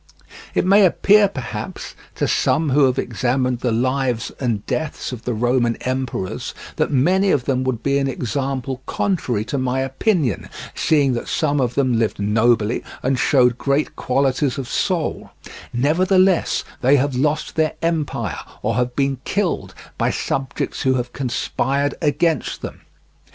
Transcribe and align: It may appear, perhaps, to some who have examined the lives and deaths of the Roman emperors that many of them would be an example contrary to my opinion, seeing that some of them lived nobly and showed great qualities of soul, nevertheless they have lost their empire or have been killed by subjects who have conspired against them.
It 0.55 0.65
may 0.65 0.83
appear, 0.83 1.27
perhaps, 1.27 1.93
to 2.15 2.27
some 2.27 2.71
who 2.71 2.85
have 2.85 2.97
examined 2.97 3.59
the 3.59 3.71
lives 3.71 4.31
and 4.39 4.65
deaths 4.65 5.11
of 5.11 5.25
the 5.25 5.33
Roman 5.35 5.75
emperors 5.81 6.55
that 6.77 6.89
many 6.89 7.29
of 7.29 7.45
them 7.45 7.63
would 7.65 7.83
be 7.83 7.99
an 7.99 8.07
example 8.07 8.81
contrary 8.87 9.45
to 9.45 9.59
my 9.59 9.81
opinion, 9.81 10.49
seeing 10.73 11.13
that 11.13 11.27
some 11.27 11.61
of 11.61 11.75
them 11.75 11.99
lived 11.99 12.17
nobly 12.19 12.83
and 13.03 13.19
showed 13.19 13.59
great 13.59 13.95
qualities 13.95 14.57
of 14.57 14.67
soul, 14.67 15.29
nevertheless 15.71 16.63
they 16.81 16.95
have 16.95 17.15
lost 17.15 17.53
their 17.55 17.73
empire 17.83 18.39
or 18.63 18.73
have 18.77 18.95
been 18.95 19.19
killed 19.23 19.75
by 19.99 20.09
subjects 20.09 20.81
who 20.81 20.95
have 20.95 21.13
conspired 21.13 21.93
against 22.01 22.63
them. 22.63 22.81